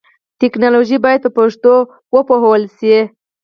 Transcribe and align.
ټکنالوژي 0.41 0.97
باید 1.05 1.19
په 1.25 1.29
پښتو 1.37 1.73
وپوهول 2.15 2.63
شي. 2.77 2.97